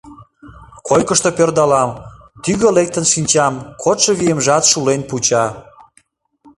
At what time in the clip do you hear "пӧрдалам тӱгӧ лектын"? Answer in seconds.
1.37-3.05